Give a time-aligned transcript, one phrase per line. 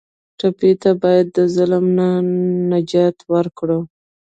[0.39, 2.09] ټپي ته باید د ظلم نه
[2.71, 3.79] نجات ورکړو.